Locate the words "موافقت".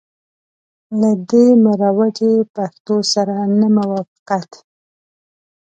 3.77-4.51